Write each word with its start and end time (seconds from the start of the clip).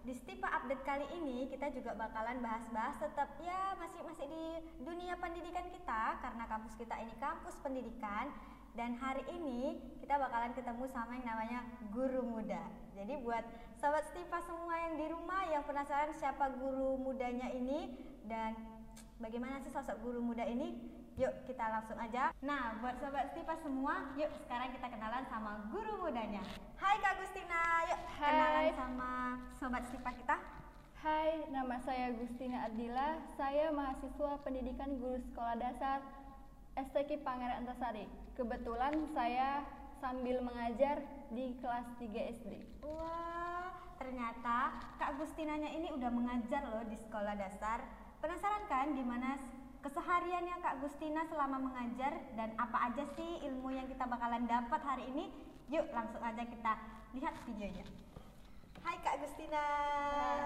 di 0.00 0.16
Stipa 0.16 0.48
Update 0.48 0.80
kali 0.80 1.04
ini 1.20 1.44
kita 1.52 1.68
juga 1.76 1.92
bakalan 1.92 2.40
bahas-bahas 2.40 2.96
tetap 2.96 3.36
ya 3.44 3.76
masih 3.76 4.00
masih 4.00 4.26
di 4.32 4.44
dunia 4.80 5.12
pendidikan 5.20 5.68
kita 5.68 6.16
karena 6.24 6.44
kampus 6.48 6.72
kita 6.80 6.96
ini 7.04 7.12
kampus 7.20 7.60
pendidikan 7.60 8.32
dan 8.72 8.96
hari 8.96 9.20
ini 9.28 9.76
kita 10.00 10.16
bakalan 10.16 10.56
ketemu 10.56 10.88
sama 10.88 11.20
yang 11.20 11.26
namanya 11.28 11.60
guru 11.92 12.22
muda. 12.24 12.64
Jadi 12.96 13.20
buat 13.20 13.44
sobat 13.76 14.08
Stipa 14.08 14.40
semua 14.40 14.72
yang 14.88 14.94
di 14.96 15.06
rumah 15.12 15.42
yang 15.52 15.66
penasaran 15.68 16.16
siapa 16.16 16.48
guru 16.56 16.96
mudanya 16.96 17.52
ini 17.52 17.92
dan 18.24 18.56
bagaimana 19.20 19.60
sih 19.60 19.72
sosok 19.72 20.00
guru 20.00 20.20
muda 20.22 20.44
ini? 20.46 20.74
Yuk 21.20 21.32
kita 21.44 21.68
langsung 21.68 22.00
aja. 22.00 22.32
Nah, 22.40 22.80
buat 22.80 22.96
sobat 22.96 23.34
Stipa 23.36 23.58
semua, 23.60 24.08
yuk 24.16 24.30
sekarang 24.46 24.72
kita 24.72 24.88
kenalan 24.88 25.24
sama 25.28 25.68
guru 25.68 26.00
mudanya. 26.00 26.40
Hai 26.80 26.96
Kak 27.04 27.20
Gustina, 27.20 27.84
yuk 27.92 28.00
Hai. 28.16 28.24
kenalan 28.32 28.68
sama 28.78 29.10
sobat 29.60 29.84
Stipa 29.90 30.10
kita. 30.16 30.36
Hai, 31.00 31.48
nama 31.48 31.80
saya 31.80 32.12
Gustina 32.12 32.68
Adila. 32.68 33.20
Saya 33.36 33.72
mahasiswa 33.72 34.36
pendidikan 34.44 35.00
guru 35.00 35.16
sekolah 35.32 35.56
dasar 35.56 36.04
STK 36.76 37.24
Pangeran 37.24 37.64
Antasari. 37.64 38.04
Kebetulan 38.36 39.08
saya 39.12 39.64
sambil 40.00 40.40
mengajar 40.40 41.04
di 41.32 41.56
kelas 41.60 41.84
3 42.00 42.32
SD. 42.40 42.52
Wah, 42.84 43.68
ternyata 44.00 44.76
Kak 44.96 45.20
Gustinanya 45.20 45.68
ini 45.68 45.92
udah 45.92 46.08
mengajar 46.08 46.64
loh 46.68 46.84
di 46.88 46.96
sekolah 46.96 47.36
dasar. 47.36 47.84
Penasaran 48.20 48.68
kan 48.68 48.92
gimana 48.92 49.40
kesehariannya 49.80 50.60
Kak 50.60 50.84
Gustina 50.84 51.24
selama 51.32 51.56
mengajar 51.56 52.20
dan 52.36 52.52
apa 52.60 52.92
aja 52.92 53.08
sih 53.16 53.40
ilmu 53.48 53.72
yang 53.72 53.88
kita 53.88 54.04
bakalan 54.04 54.44
dapat 54.44 54.80
hari 54.84 55.08
ini? 55.08 55.32
Yuk 55.72 55.88
langsung 55.96 56.20
aja 56.20 56.44
kita 56.44 56.72
lihat 57.16 57.32
videonya. 57.48 57.88
Hai 58.84 59.00
Kak 59.00 59.24
Gustina. 59.24 59.64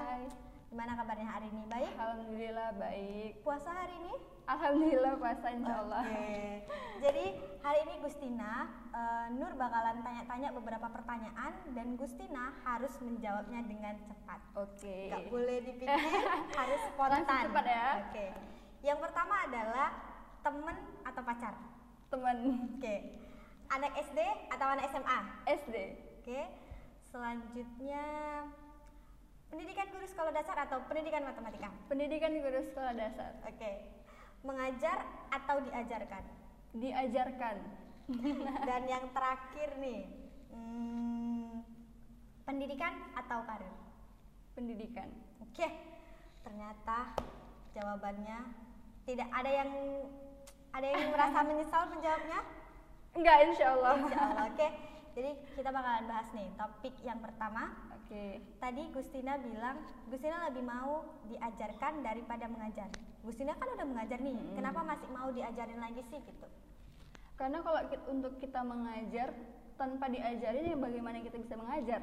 Hai. 0.06 0.53
Gimana 0.70 0.92
kabarnya 0.98 1.28
hari 1.28 1.46
ini? 1.50 1.62
Baik? 1.70 1.92
Alhamdulillah 1.96 2.70
baik. 2.78 3.32
Puasa 3.44 3.70
hari 3.70 3.94
ini? 4.00 4.14
Alhamdulillah 4.44 5.14
puasa 5.16 5.46
insya 5.56 5.74
Allah. 5.80 6.04
Oke. 6.04 6.68
Jadi 7.00 7.24
hari 7.64 7.78
ini 7.88 7.94
Gustina, 8.04 8.52
eh, 8.92 9.26
Nur 9.32 9.52
bakalan 9.56 10.04
tanya-tanya 10.04 10.52
beberapa 10.52 10.88
pertanyaan 10.92 11.52
dan 11.72 11.96
Gustina 11.96 12.52
harus 12.64 12.92
menjawabnya 13.00 13.60
dengan 13.64 13.94
cepat. 14.04 14.40
Oke. 14.56 15.08
Gak 15.08 15.32
boleh 15.32 15.56
dipikir, 15.64 15.88
harus 16.60 16.80
spontan. 16.92 17.24
Langsung 17.24 17.44
cepat 17.48 17.64
ya. 17.64 17.86
Oke. 18.04 18.26
Yang 18.84 18.98
pertama 19.00 19.34
adalah 19.48 19.88
temen 20.44 20.76
atau 21.08 21.22
pacar. 21.24 21.54
Teman 22.12 22.36
Oke. 22.76 22.96
Anak 23.72 23.92
SD 23.96 24.20
atau 24.52 24.66
anak 24.68 24.84
SMA? 24.92 25.18
SD. 25.48 25.76
Oke. 26.20 26.40
Selanjutnya 27.08 28.04
pendidikan 29.54 29.86
guru 29.94 30.02
sekolah 30.10 30.34
dasar 30.34 30.66
atau 30.66 30.82
pendidikan 30.90 31.22
matematika? 31.22 31.70
Pendidikan 31.86 32.34
guru 32.42 32.58
sekolah 32.66 32.90
dasar. 32.98 33.38
Oke. 33.46 33.86
Mengajar 34.42 35.06
atau 35.30 35.62
diajarkan? 35.62 36.26
Diajarkan. 36.74 37.56
Dan 38.66 38.82
yang 38.90 39.06
terakhir 39.14 39.78
nih, 39.78 40.10
hmm, 40.50 41.62
pendidikan 42.42 42.98
atau 43.14 43.46
karir? 43.46 43.70
Pendidikan. 44.58 45.06
Oke, 45.38 45.70
ternyata 46.42 47.14
jawabannya 47.78 48.38
tidak 49.06 49.30
ada 49.30 49.50
yang 49.54 49.70
ada 50.74 50.86
yang 50.90 51.14
merasa 51.14 51.38
menyesal 51.48 51.82
menjawabnya. 51.94 52.42
Enggak 53.14 53.38
insya 53.46 53.66
Allah. 53.78 53.94
Insya 54.02 54.18
Allah. 54.18 54.44
Oke, 54.50 54.66
jadi 55.14 55.30
kita 55.54 55.70
bakalan 55.70 56.10
bahas 56.10 56.28
nih 56.34 56.50
topik 56.58 56.94
yang 57.06 57.22
pertama. 57.22 57.70
Oke. 57.86 57.93
Tadi 58.60 58.82
Gustina 58.92 59.40
bilang 59.40 59.80
Gustina 60.08 60.48
lebih 60.48 60.64
mau 60.64 61.04
diajarkan 61.28 62.04
daripada 62.04 62.46
mengajar. 62.46 62.88
Gustina 63.24 63.56
kan 63.56 63.68
udah 63.74 63.86
mengajar 63.88 64.20
nih, 64.20 64.36
Mm-mm. 64.36 64.54
kenapa 64.56 64.84
masih 64.84 65.08
mau 65.08 65.32
diajarin 65.32 65.80
lagi 65.80 66.04
sih 66.12 66.20
gitu? 66.20 66.46
Karena 67.34 67.64
kalau 67.64 67.80
ki- 67.88 68.06
untuk 68.12 68.36
kita 68.38 68.60
mengajar 68.62 69.32
tanpa 69.74 70.06
diajarin 70.12 70.70
ya 70.70 70.76
bagaimana 70.78 71.18
kita 71.24 71.40
bisa 71.40 71.56
mengajar? 71.56 72.00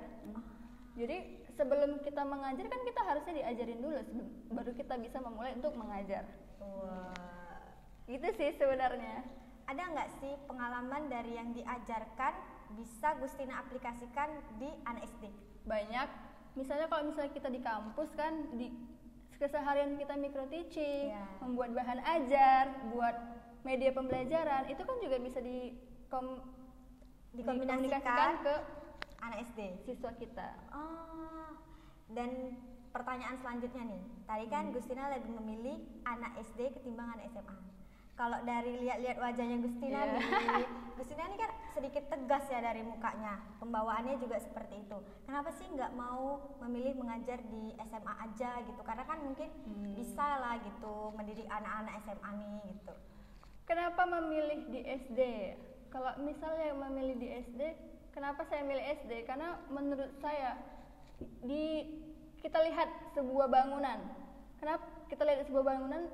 Jadi 0.98 1.48
sebelum 1.56 2.04
kita 2.04 2.26
mengajar 2.28 2.66
kan 2.68 2.82
kita 2.84 3.02
harusnya 3.06 3.34
diajarin 3.40 3.80
dulu 3.80 3.98
sebelum- 4.04 4.34
baru 4.52 4.72
kita 4.76 4.94
bisa 5.00 5.18
memulai 5.24 5.56
untuk 5.56 5.74
mengajar. 5.80 6.26
Wah. 6.60 7.64
Gitu 8.10 8.28
sih 8.36 8.52
sebenarnya. 8.60 9.24
Ada 9.72 9.88
nggak 9.88 10.10
sih 10.20 10.34
pengalaman 10.52 11.08
dari 11.08 11.38
yang 11.40 11.56
diajarkan 11.56 12.34
bisa 12.74 13.16
Gustina 13.18 13.60
aplikasikan 13.60 14.30
di 14.56 14.70
anak 14.84 15.08
SD? 15.08 15.28
Banyak. 15.64 16.08
Misalnya 16.54 16.88
kalau 16.88 17.08
misalnya 17.08 17.32
kita 17.32 17.48
di 17.48 17.60
kampus 17.60 18.12
kan 18.14 18.52
di 18.56 18.72
keseharian 19.36 19.96
kita 19.96 20.14
micro 20.16 20.46
teaching, 20.48 21.16
Iya. 21.16 21.26
membuat 21.42 21.74
bahan 21.74 22.00
ajar, 22.04 22.64
buat 22.92 23.16
media 23.64 23.90
pembelajaran 23.90 24.70
itu 24.70 24.82
kan 24.82 24.98
juga 25.00 25.18
bisa 25.18 25.40
di 25.40 25.74
kom- 26.08 26.44
Dikombinasikan 27.32 28.44
ke 28.44 28.56
anak 29.24 29.38
SD. 29.48 29.60
siswa 29.88 30.12
kita. 30.14 30.50
Oh. 30.76 31.56
Dan 32.12 32.60
pertanyaan 32.92 33.40
selanjutnya 33.40 33.88
nih, 33.88 34.04
tadi 34.28 34.46
kan 34.52 34.76
Gustina 34.76 35.08
lebih 35.16 35.32
memilih 35.40 35.80
anak 36.04 36.36
SD 36.44 36.76
ketimbang 36.76 37.16
anak 37.16 37.32
SMA. 37.32 37.56
Kalau 38.22 38.38
dari 38.46 38.78
lihat-lihat 38.86 39.18
wajahnya 39.18 39.58
Gustina 39.66 40.06
Iya. 40.06 40.14
nih, 40.14 40.66
Gustina 40.94 41.26
ini 41.26 41.42
kan 41.42 41.50
sedikit 41.74 42.06
tegas 42.06 42.46
ya 42.54 42.62
dari 42.62 42.86
mukanya, 42.86 43.42
pembawaannya 43.58 44.22
juga 44.22 44.38
seperti 44.38 44.86
itu. 44.86 44.94
Kenapa 45.26 45.50
sih 45.50 45.66
nggak 45.66 45.90
mau 45.98 46.38
memilih 46.62 47.02
mengajar 47.02 47.42
di 47.42 47.74
SMA 47.82 48.14
aja 48.22 48.62
gitu? 48.62 48.78
Karena 48.86 49.10
kan 49.10 49.26
mungkin 49.26 49.50
Hmm. 49.66 49.98
bisa 49.98 50.22
lah 50.38 50.62
gitu 50.62 51.10
mendidik 51.18 51.50
anak-anak 51.50 51.98
SMA 52.06 52.30
nih 52.38 52.78
gitu. 52.78 52.94
Kenapa 53.66 54.06
memilih 54.06 54.70
di 54.70 54.82
SD? 54.86 55.20
Kalau 55.90 56.14
misalnya 56.22 56.78
memilih 56.78 57.18
di 57.18 57.28
SD, 57.42 57.62
kenapa 58.14 58.46
saya 58.46 58.62
milih 58.62 58.86
SD? 59.02 59.26
Karena 59.26 59.58
menurut 59.74 60.14
saya 60.22 60.62
di 61.42 61.90
kita 62.38 62.62
lihat 62.70 63.18
sebuah 63.18 63.50
bangunan. 63.50 63.98
Kenapa 64.62 64.86
kita 65.10 65.26
lihat 65.26 65.50
sebuah 65.50 65.66
bangunan 65.66 66.06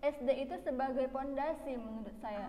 SD 0.00 0.28
itu 0.38 0.54
sebagai 0.58 1.06
pondasi 1.08 1.74
menurut 1.74 2.14
saya. 2.18 2.48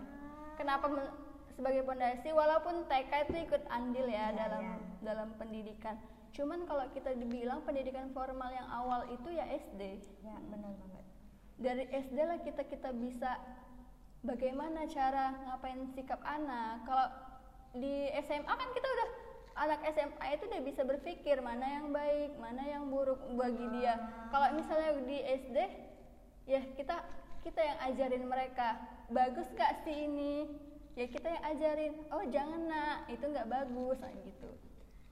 Kenapa 0.56 0.86
men- 0.86 1.16
sebagai 1.50 1.84
pondasi 1.84 2.30
walaupun 2.30 2.86
TK 2.86 3.12
itu 3.26 3.36
ikut 3.44 3.64
andil 3.68 4.08
ya 4.08 4.30
Iya, 4.30 4.38
dalam 4.38 4.64
iya. 4.64 4.78
dalam 5.02 5.30
pendidikan. 5.36 5.96
Cuman 6.32 6.64
kalau 6.64 6.86
kita 6.90 7.12
dibilang 7.14 7.62
pendidikan 7.62 8.08
formal 8.10 8.48
yang 8.48 8.70
awal 8.70 9.04
itu 9.10 9.28
ya 9.30 9.44
SD 9.50 9.82
Ya 10.22 10.36
benar 10.46 10.72
banget. 10.72 11.06
dari 11.58 11.84
SD 11.90 12.16
lah 12.16 12.40
kita 12.40 12.64
kita 12.64 12.96
bisa 12.96 13.36
bagaimana 14.22 14.88
cara 14.88 15.36
ngapain 15.44 15.92
sikap 15.92 16.20
anak 16.24 16.86
kalau 16.86 17.08
di 17.74 18.08
SMA 18.24 18.48
kan 18.48 18.70
kita 18.72 18.88
udah 18.88 19.10
anak 19.60 19.80
SMA 19.90 20.26
itu 20.32 20.44
udah 20.48 20.62
bisa 20.64 20.82
berpikir 20.84 21.40
mana 21.40 21.68
yang 21.68 21.92
baik 21.92 22.32
mana 22.36 22.64
yang 22.64 22.88
buruk 22.88 23.20
bagi 23.36 23.68
dia 23.76 24.00
kalau 24.28 24.56
misalnya 24.56 25.04
di 25.04 25.20
SD 25.20 25.58
ya 26.48 26.64
kita 26.74 27.04
kita 27.50 27.66
yang 27.66 27.80
ajarin 27.90 28.24
mereka 28.30 28.78
bagus 29.10 29.50
gak 29.58 29.82
sih 29.82 30.06
ini 30.06 30.46
ya 30.94 31.10
kita 31.10 31.34
yang 31.34 31.44
ajarin 31.50 31.94
oh 32.14 32.22
jangan 32.30 32.62
nak 32.70 33.10
itu 33.10 33.26
nggak 33.26 33.50
bagus 33.50 33.98
nah, 33.98 34.14
gitu 34.22 34.54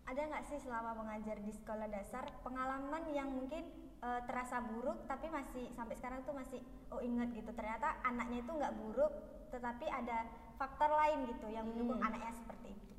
Ada 0.08 0.24
nggak 0.24 0.46
sih 0.48 0.62
selama 0.64 1.03
mengajar 1.03 1.36
di 1.42 1.52
sekolah 1.52 1.90
dasar 1.90 2.30
pengalaman 2.46 3.09
yang 3.12 3.28
mungkin 3.28 3.66
eh, 4.00 4.22
terasa 4.30 4.62
buruk 4.64 5.09
tapi 5.09 5.28
masih 5.34 5.68
sampai 5.74 5.98
sekarang 5.98 6.22
tuh 6.24 6.38
masih 6.38 6.62
oh 6.94 7.01
inget 7.01 7.34
gitu 7.34 7.51
ternyata 7.57 7.98
anaknya 8.06 8.45
itu 8.45 8.51
nggak 8.54 8.75
buruk 8.86 9.12
tetapi 9.50 9.90
ada 9.90 10.30
faktor 10.62 10.94
lain 10.94 11.25
gitu 11.33 11.50
yang 11.50 11.66
mendukung 11.66 12.00
Hmm. 12.00 12.07
anaknya 12.13 12.38
seperti 12.38 12.78
itu. 12.78 12.94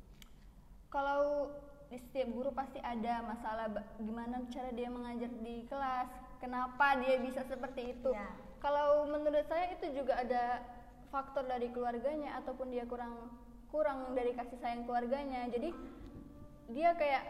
kalau 0.91 1.49
di 1.89 1.97
setiap 1.97 2.29
guru 2.29 2.49
pasti 2.53 2.77
ada 2.81 3.25
masalah 3.25 3.71
gimana 3.97 4.45
cara 4.53 4.69
dia 4.69 4.89
mengajar 4.93 5.29
di 5.41 5.65
kelas, 5.65 6.09
kenapa 6.37 7.01
dia 7.01 7.17
bisa 7.17 7.41
seperti 7.49 7.97
itu. 7.97 8.13
Ya. 8.13 8.29
Kalau 8.59 9.07
menurut 9.07 9.47
saya 9.47 9.71
itu 9.71 9.91
juga 9.95 10.19
ada 10.19 10.59
faktor 11.09 11.47
dari 11.47 11.71
keluarganya 11.71 12.37
ataupun 12.43 12.69
dia 12.69 12.83
kurang 12.85 13.15
kurang 13.69 14.13
dari 14.13 14.35
kasih 14.35 14.59
sayang 14.59 14.83
keluarganya. 14.83 15.47
Jadi 15.47 15.71
dia 16.69 16.93
kayak 16.93 17.23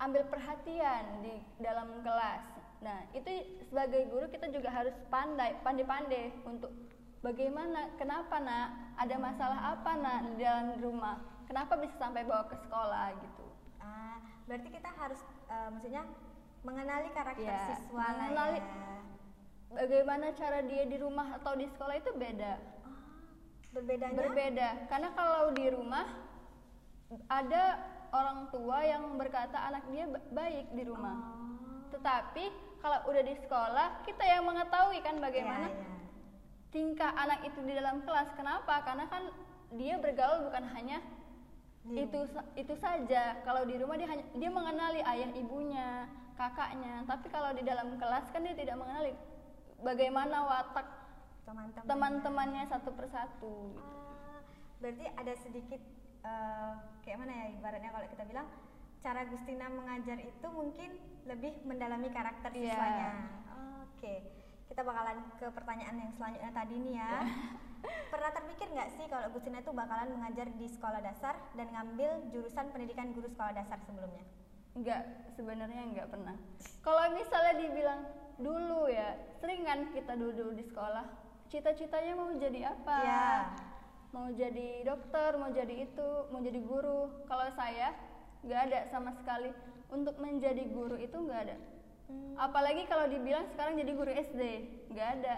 ambil 0.00 0.24
perhatian 0.32 1.04
di 1.20 1.34
dalam 1.60 2.00
kelas. 2.00 2.44
Nah, 2.80 3.04
itu 3.12 3.28
sebagai 3.68 4.08
guru 4.08 4.24
kita 4.32 4.48
juga 4.48 4.72
harus 4.72 4.96
pandai, 5.12 5.52
pandai-pandai 5.60 6.32
untuk 6.48 6.72
bagaimana, 7.20 7.92
kenapa 8.00 8.40
nak, 8.40 8.96
ada 8.96 9.16
masalah 9.20 9.76
apa 9.76 9.92
nak 10.00 10.18
di 10.32 10.40
dalam 10.40 10.80
rumah, 10.80 11.20
kenapa 11.44 11.76
bisa 11.76 11.92
sampai 12.00 12.24
bawa 12.24 12.48
ke 12.48 12.56
sekolah 12.56 13.12
gitu. 13.20 13.44
Ah, 13.84 14.16
berarti 14.48 14.68
kita 14.72 14.88
harus 14.96 15.20
eh, 15.52 15.68
maksudnya 15.68 16.08
mengenali 16.64 17.08
karakter 17.12 17.44
Ya, 17.44 17.68
siswa 17.68 18.00
lah 18.00 18.08
mengenali- 18.32 18.64
ya. 18.64 18.96
Bagaimana 19.70 20.34
cara 20.34 20.60
dia 20.62 20.82
di 20.82 20.98
rumah 20.98 21.38
atau 21.38 21.54
di 21.54 21.66
sekolah 21.70 21.94
itu 21.94 22.10
beda. 22.12 22.58
Oh, 22.58 22.98
berbedanya? 23.70 24.18
Berbeda, 24.18 24.68
karena 24.90 25.08
kalau 25.14 25.54
di 25.54 25.66
rumah 25.70 26.06
ada 27.30 27.78
orang 28.10 28.50
tua 28.50 28.82
yang 28.82 29.14
berkata 29.14 29.54
anak 29.62 29.86
dia 29.90 30.06
ba- 30.06 30.26
baik 30.32 30.66
di 30.74 30.82
rumah. 30.84 31.16
Oh. 31.16 31.38
tetapi 31.90 32.54
kalau 32.78 33.02
udah 33.10 33.18
di 33.18 33.34
sekolah 33.34 34.06
kita 34.06 34.22
yang 34.22 34.46
mengetahui 34.46 35.02
kan 35.02 35.18
bagaimana 35.18 35.66
Iya, 35.66 35.74
iya. 35.74 35.90
tingkah 36.70 37.10
anak 37.18 37.42
itu 37.42 37.58
di 37.66 37.74
dalam 37.74 38.06
kelas 38.06 38.30
kenapa 38.38 38.86
karena 38.86 39.10
kan 39.10 39.26
dia 39.74 39.98
bergaul 39.98 40.46
bukan 40.46 40.70
hanya 40.70 41.02
Di- 41.82 42.06
itu 42.06 42.30
itu 42.54 42.74
saja 42.78 43.42
kalau 43.42 43.66
di 43.66 43.74
rumah 43.74 43.98
dia 43.98 44.06
hanya 44.06 44.22
dia 44.38 44.50
mengenali 44.54 45.02
ayah 45.02 45.34
ibunya 45.34 46.06
kakaknya 46.38 47.02
tapi 47.10 47.26
kalau 47.26 47.50
di 47.58 47.66
dalam 47.66 47.98
kelas 47.98 48.30
kan 48.30 48.46
dia 48.46 48.54
tidak 48.54 48.78
mengenali 48.78 49.18
bagaimana 49.80 50.36
watak 50.42 50.86
teman-teman 51.42 51.86
teman-temannya 51.86 52.62
satu 52.66 52.90
persatu 52.92 53.74
Ah, 53.76 54.40
berarti 54.78 55.04
ada 55.10 55.32
sedikit 55.36 55.80
eh, 56.20 56.72
kayak 57.00 57.18
mana 57.18 57.32
ya 57.34 57.46
ibaratnya 57.52 57.90
kalau 57.90 58.06
kita 58.06 58.24
bilang 58.24 58.46
cara 59.00 59.24
Gustina 59.24 59.66
mengajar 59.66 60.20
itu 60.20 60.46
mungkin 60.46 60.92
lebih 61.24 61.56
mendalami 61.64 62.08
karakter 62.08 62.52
Iya. 62.52 62.68
siswanya. 62.68 63.08
Oke, 63.88 64.14
kita 64.68 64.80
bakalan 64.80 65.24
ke 65.36 65.46
pertanyaan 65.48 65.96
yang 65.98 66.12
selanjutnya 66.12 66.52
tadi 66.52 66.74
nih 66.76 66.94
ya. 66.96 67.12
Pernah 68.12 68.30
terpikir 68.30 68.68
nggak 68.68 68.90
sih 68.92 69.08
kalau 69.08 69.32
Gustina 69.32 69.58
itu 69.58 69.72
bakalan 69.72 70.12
mengajar 70.12 70.52
di 70.52 70.68
sekolah 70.68 71.00
dasar 71.00 71.32
dan 71.56 71.72
ngambil 71.72 72.28
jurusan 72.28 72.68
pendidikan 72.68 73.16
guru 73.16 73.24
sekolah 73.26 73.56
dasar 73.56 73.80
sebelumnya? 73.80 74.20
Enggak 74.74 75.02
sebenarnya 75.34 75.82
enggak 75.86 76.08
pernah. 76.10 76.36
Kalau 76.84 77.04
misalnya 77.14 77.54
dibilang 77.58 78.00
dulu 78.40 78.88
ya 78.88 79.20
sering 79.42 79.68
kan 79.68 79.92
kita 79.92 80.16
dulu 80.16 80.56
di 80.56 80.64
sekolah 80.64 81.04
cita-citanya 81.50 82.14
mau 82.16 82.30
jadi 82.38 82.72
apa? 82.72 82.98
Iya. 83.02 83.30
mau 84.10 84.26
jadi 84.34 84.82
dokter 84.82 85.38
mau 85.38 85.54
jadi 85.54 85.86
itu 85.86 86.08
mau 86.34 86.42
jadi 86.42 86.60
guru. 86.62 87.10
Kalau 87.30 87.46
saya 87.54 87.94
nggak 88.46 88.60
ada 88.70 88.80
sama 88.90 89.14
sekali. 89.18 89.50
Untuk 89.90 90.22
menjadi 90.22 90.70
guru 90.70 90.94
itu 90.94 91.18
nggak 91.18 91.42
ada. 91.50 91.58
Hmm. 92.10 92.34
apalagi 92.42 92.90
kalau 92.90 93.06
dibilang 93.06 93.46
sekarang 93.54 93.78
jadi 93.78 93.92
guru 93.94 94.10
SD 94.10 94.42
nggak 94.90 95.08
ada. 95.18 95.34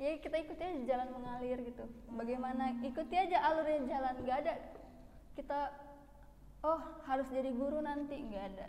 Ya 0.00 0.16
kita 0.16 0.38
ikuti 0.38 0.62
aja 0.62 0.80
jalan 0.86 1.08
mengalir 1.12 1.58
gitu. 1.66 1.84
Bagaimana? 2.14 2.78
Ikuti 2.80 3.14
aja 3.18 3.42
alurnya 3.50 3.84
jalan 3.84 4.14
nggak 4.22 4.38
ada. 4.46 4.54
Kita 5.34 5.60
oh 6.64 6.80
harus 7.08 7.26
jadi 7.32 7.50
guru 7.52 7.80
nanti 7.80 8.20
nggak 8.20 8.46
ada 8.56 8.68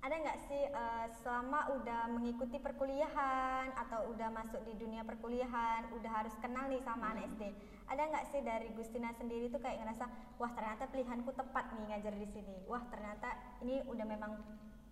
Ada 0.00 0.16
nggak 0.16 0.38
sih 0.48 0.64
eh, 0.64 1.06
selama 1.20 1.76
udah 1.76 2.08
mengikuti 2.08 2.56
perkuliahan 2.56 3.68
atau 3.76 4.08
udah 4.08 4.32
masuk 4.32 4.64
di 4.64 4.72
dunia 4.80 5.04
perkuliahan, 5.04 5.92
udah 5.92 6.24
harus 6.24 6.32
kenal 6.40 6.72
nih 6.72 6.80
sama 6.80 7.12
anak 7.12 7.28
SD. 7.36 7.52
Ada 7.84 8.08
nggak 8.08 8.24
sih 8.32 8.40
dari 8.40 8.72
Gustina 8.72 9.12
sendiri 9.12 9.52
tuh 9.52 9.60
kayak 9.60 9.76
ngerasa, 9.84 10.08
wah 10.40 10.48
ternyata 10.56 10.88
pilihanku 10.88 11.36
tepat 11.36 11.76
nih 11.76 11.84
ngajar 11.92 12.16
di 12.16 12.28
sini. 12.32 12.64
Wah 12.64 12.80
ternyata 12.88 13.28
ini 13.60 13.84
udah 13.92 14.06
memang 14.08 14.40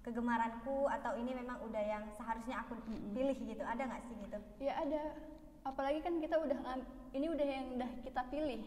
kegemaranku 0.05 0.93
atau 0.93 1.17
ini 1.17 1.33
memang 1.33 1.57
udah 1.65 1.85
yang 1.89 2.05
seharusnya 2.13 2.69
aku 2.69 2.77
pilih 3.17 3.39
gitu. 3.49 3.65
Ada 3.65 3.89
nggak 3.89 4.03
sih 4.13 4.15
gitu? 4.29 4.39
ya 4.61 4.77
ada 4.77 5.17
apalagi 5.65 6.05
kan 6.05 6.21
kita 6.21 6.37
udah 6.37 6.59
ini 7.17 7.27
udah 7.33 7.47
yang 7.49 7.67
udah 7.81 7.91
kita 8.05 8.23
pilih 8.29 8.61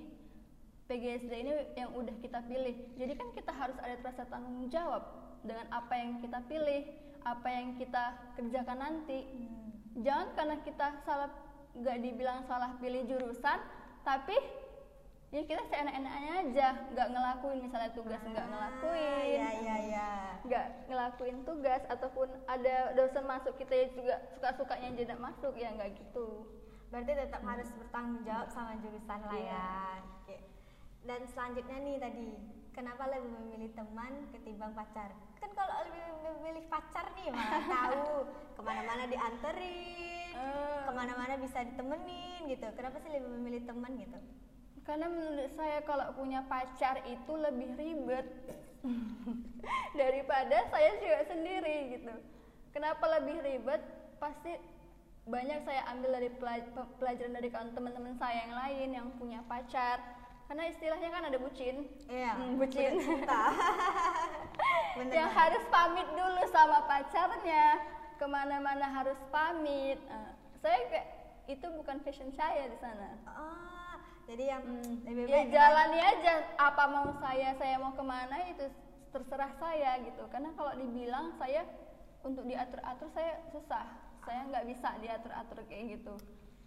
PGSD 0.91 1.31
ini 1.31 1.53
yang 1.79 1.95
udah 1.95 2.11
kita 2.19 2.43
pilih. 2.51 2.75
Jadi 2.99 3.15
kan 3.15 3.31
kita 3.31 3.55
harus 3.55 3.79
ada 3.79 3.95
rasa 4.03 4.27
tanggung 4.27 4.67
jawab 4.67 5.07
dengan 5.39 5.63
apa 5.71 5.95
yang 5.95 6.19
kita 6.19 6.43
pilih 6.51 6.83
apa 7.23 7.47
yang 7.47 7.79
kita 7.79 8.19
kerjakan 8.35 8.75
nanti. 8.83 9.23
Jangan 9.95 10.35
karena 10.35 10.55
kita 10.67 10.87
salah 11.07 11.31
nggak 11.71 11.97
dibilang 12.03 12.43
salah 12.43 12.75
pilih 12.83 13.07
jurusan 13.07 13.63
tapi 14.03 14.35
ya 15.31 15.47
kita 15.47 15.63
seenak-enaknya 15.71 16.31
aja. 16.43 16.67
Nggak 16.91 17.07
ngelakuin 17.15 17.59
misalnya 17.63 17.91
tugas 17.95 18.19
nggak 18.27 18.47
ngelakuin. 18.51 19.31
Iya 19.31 19.49
iya 19.63 19.75
iya. 19.87 20.09
nggak 20.43 20.65
ngelakuin 20.91 21.37
tugas 21.47 21.87
ataupun 21.87 22.27
ada 22.51 22.91
dosen 22.99 23.23
masuk 23.23 23.55
kita 23.55 23.95
juga 23.95 24.19
suka-sukanya 24.35 24.91
tidak 24.99 25.23
masuk. 25.23 25.55
Ya 25.55 25.71
nggak 25.71 25.95
gitu. 25.95 26.51
Berarti 26.91 27.15
tetap 27.15 27.39
harus 27.47 27.71
bertanggung 27.79 28.27
jawab 28.27 28.51
sama 28.51 28.75
jurusan 28.83 29.19
lah 29.23 29.39
ya. 29.39 29.71
Dan 31.01 31.25
selanjutnya 31.27 31.77
nih 31.77 31.97
tadi, 31.97 32.29
kenapa 32.71 33.09
lebih 33.09 33.31
memilih 33.33 33.73
teman 33.73 34.29
ketimbang 34.29 34.71
pacar? 34.71 35.09
Kan 35.37 35.49
kalau 35.51 35.73
lebih 35.81 36.03
memilih 36.23 36.63
pacar 36.67 37.09
nih 37.11 37.29
malah 37.29 37.63
tahu 37.63 38.07
ke 38.55 38.61
mana-mana 38.61 39.03
dianterin, 39.05 40.29
Eh. 40.31 40.81
ke 40.87 40.91
mana-mana 40.91 41.35
bisa 41.35 41.59
ditemenin 41.61 42.47
gitu. 42.47 42.67
Kenapa 42.71 42.97
sih 42.99 43.09
lebih 43.09 43.29
memilih 43.31 43.61
teman 43.63 43.93
gitu? 43.97 44.19
karena 44.81 45.05
menurut 45.05 45.53
saya 45.53 45.85
kalau 45.85 46.09
punya 46.17 46.41
pacar 46.41 47.05
itu 47.05 47.33
lebih 47.37 47.77
ribet 47.77 48.25
daripada 49.93 50.57
saya 50.67 50.97
juga 50.97 51.21
sendiri 51.29 51.77
gitu 51.93 52.09
kenapa 52.71 53.05
lebih 53.19 53.45
ribet 53.45 53.77
pasti 54.17 54.57
banyak 55.23 55.61
saya 55.63 55.85
ambil 55.85 56.17
dari 56.17 56.33
pelaj- 56.33 56.73
pe- 56.73 56.91
pelajaran 56.97 57.29
dari 57.29 57.49
teman-teman 57.53 58.17
saya 58.17 58.35
yang 58.41 58.53
lain 58.57 58.89
yang 58.91 59.07
punya 59.15 59.45
pacar 59.45 60.01
karena 60.51 60.67
istilahnya 60.67 61.09
kan 61.15 61.23
ada 61.31 61.39
bucin. 61.39 61.87
Iya. 62.11 62.35
Hmm, 62.35 62.59
bucin 62.59 62.99
cinta. 62.99 63.55
Bener 64.99 65.15
yang 65.15 65.31
harus 65.31 65.63
pamit 65.71 66.03
dulu 66.11 66.43
sama 66.51 66.83
pacarnya. 66.91 67.79
Ke 68.19 68.27
mana-mana 68.27 68.83
harus 68.83 69.15
pamit. 69.31 69.95
Eh, 69.95 70.31
saya 70.59 70.91
kayak 70.91 71.07
itu 71.47 71.63
bukan 71.71 72.03
fashion 72.03 72.35
saya 72.35 72.67
di 72.67 72.75
sana. 72.83 73.15
Ah, 73.31 73.95
jadi 74.27 74.59
yang 74.59 74.63
Hmm, 74.67 75.07
lebih 75.07 75.31
ya 75.31 75.39
baik 75.39 75.55
jalani 75.55 75.99
aja. 76.03 76.33
Apa 76.59 76.83
mau 76.91 77.07
saya 77.23 77.55
saya 77.55 77.75
mau 77.79 77.95
ke 77.95 78.03
mana 78.03 78.35
itu 78.51 78.67
terserah 79.15 79.55
saya 79.55 80.03
gitu. 80.03 80.27
Karena 80.35 80.51
kalau 80.59 80.75
dibilang 80.75 81.31
saya 81.39 81.63
untuk 82.27 82.43
diatur 82.43 82.83
atur 82.83 83.07
saya 83.15 83.39
susah. 83.55 83.87
Saya 84.27 84.51
nggak 84.51 84.67
bisa 84.67 84.99
diatur 84.99 85.31
atur 85.31 85.63
kayak 85.71 85.95
gitu 85.95 86.19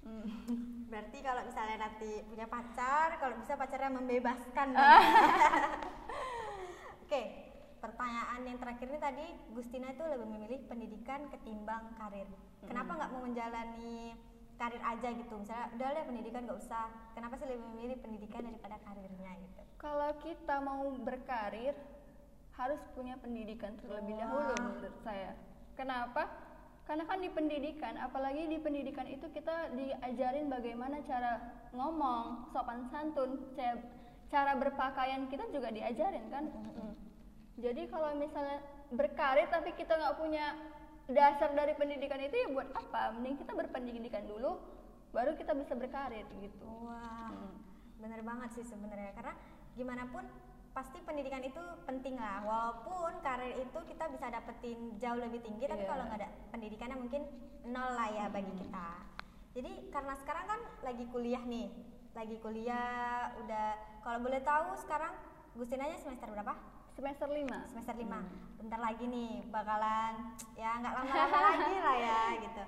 Hmm. 0.04 0.28
Berarti 0.92 1.18
kalau 1.24 1.42
misalnya 1.48 1.88
nanti 1.88 2.22
punya 2.28 2.46
pacar, 2.46 3.18
kalau 3.18 3.34
bisa 3.40 3.58
pacarnya 3.58 3.90
membebaskan. 3.92 4.68
Ah. 4.78 5.00
Oke, 7.04 7.20
pertanyaan 7.84 8.48
yang 8.48 8.56
terakhir 8.56 8.88
ini 8.88 8.96
tadi 8.96 9.26
Gustina 9.52 9.92
itu 9.92 10.00
lebih 10.08 10.24
memilih 10.24 10.56
pendidikan 10.64 11.28
ketimbang 11.28 11.92
karir. 12.00 12.24
Kenapa 12.64 12.96
nggak 12.96 13.12
mau 13.12 13.28
menjalani 13.28 14.16
karir 14.56 14.80
aja 14.80 15.12
gitu? 15.12 15.36
Misalnya 15.36 15.68
udah 15.76 15.88
deh 15.92 16.04
pendidikan 16.08 16.48
nggak 16.48 16.64
usah. 16.64 16.88
Kenapa 17.12 17.36
sih 17.36 17.44
lebih 17.44 17.60
memilih 17.76 18.00
pendidikan 18.00 18.48
daripada 18.48 18.80
karirnya 18.88 19.36
gitu? 19.36 19.64
kalau 19.84 20.16
kita 20.24 20.56
mau 20.64 20.88
berkarir 21.04 21.76
harus 22.56 22.80
punya 22.96 23.20
pendidikan 23.20 23.76
terlebih 23.76 24.16
dahulu 24.16 24.56
menurut 24.56 24.96
saya 25.04 25.36
kenapa 25.76 26.24
karena 26.84 27.04
kan 27.08 27.16
di 27.16 27.32
pendidikan 27.32 27.96
apalagi 27.96 28.44
di 28.44 28.60
pendidikan 28.60 29.08
itu 29.08 29.24
kita 29.32 29.72
diajarin 29.72 30.52
bagaimana 30.52 31.00
cara 31.08 31.40
ngomong 31.72 32.52
sopan 32.52 32.84
santun 32.92 33.40
cara, 34.28 34.52
berpakaian 34.58 35.24
kita 35.32 35.48
juga 35.48 35.72
diajarin 35.72 36.26
kan 36.28 36.44
Mm. 36.44 36.92
jadi 37.56 37.82
kalau 37.88 38.12
misalnya 38.20 38.60
berkarir 38.92 39.48
tapi 39.48 39.72
kita 39.78 39.96
nggak 39.96 40.16
punya 40.20 40.58
dasar 41.08 41.52
dari 41.56 41.72
pendidikan 41.76 42.20
itu 42.20 42.36
ya 42.36 42.48
buat 42.52 42.68
apa 42.76 43.16
mending 43.16 43.40
kita 43.40 43.52
berpendidikan 43.56 44.24
dulu 44.28 44.60
baru 45.14 45.38
kita 45.38 45.54
bisa 45.54 45.72
berkarir 45.78 46.26
gitu 46.42 46.66
Wah, 46.84 47.30
Hmm. 47.30 47.54
bener 48.02 48.20
banget 48.26 48.60
sih 48.60 48.64
sebenarnya 48.66 49.14
karena 49.16 49.32
gimana 49.78 50.04
pun 50.10 50.24
pasti 50.74 50.98
pendidikan 51.00 51.40
itu 51.40 51.62
penting 51.86 52.18
lah. 52.18 52.42
Walaupun 52.42 53.22
karir 53.22 53.54
itu 53.56 53.78
kita 53.86 54.10
bisa 54.10 54.26
dapetin 54.28 54.98
jauh 54.98 55.16
lebih 55.16 55.38
tinggi, 55.40 55.64
tapi 55.64 55.86
Iya. 55.86 55.88
kalau 55.88 56.02
nggak 56.04 56.18
ada 56.18 56.28
pendidikannya 56.50 56.98
mungkin 56.98 57.22
nol 57.64 57.94
lah 57.94 58.10
ya 58.10 58.26
bagi 58.28 58.50
kita. 58.52 58.88
Jadi 59.54 59.72
karena 59.88 60.18
sekarang 60.18 60.44
kan 60.44 60.60
lagi 60.82 61.06
kuliah 61.06 61.40
nih, 61.40 61.70
lagi 62.10 62.36
kuliah, 62.38 63.30
udah 63.38 63.66
kalau 64.02 64.18
boleh 64.20 64.42
tahu 64.42 64.74
sekarang 64.76 65.14
Gustinanya 65.54 65.94
semester 65.94 66.26
berapa? 66.26 66.50
semester 66.90 67.26
5 67.26 67.70
Semester 67.70 67.94
5. 67.94 68.22
Bentar 68.58 68.78
lagi 68.78 69.06
nih 69.06 69.46
bakalan 69.50 70.34
ya 70.54 70.78
nggak 70.78 70.94
lama-lama 70.94 71.38
lagi 71.54 71.74
lah 71.78 71.94
ya 71.94 72.22
gitu. 72.46 72.62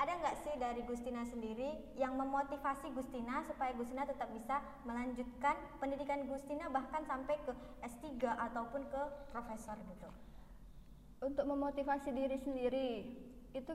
Ada 0.00 0.16
nggak 0.16 0.36
sih 0.40 0.54
dari 0.56 0.80
Gustina 0.88 1.28
sendiri 1.28 1.76
yang 1.94 2.16
memotivasi 2.16 2.88
Gustina 2.96 3.44
supaya 3.44 3.76
Gustina 3.76 4.08
tetap 4.08 4.32
bisa 4.32 4.56
melanjutkan 4.82 5.52
pendidikan 5.76 6.24
Gustina 6.24 6.72
bahkan 6.72 7.04
sampai 7.04 7.36
ke 7.44 7.52
S3 7.84 8.16
ataupun 8.16 8.88
ke 8.88 9.02
profesor 9.28 9.76
gitu? 9.76 10.08
untuk 11.20 11.44
memotivasi 11.44 12.16
diri 12.16 12.40
sendiri 12.40 12.90
itu 13.52 13.72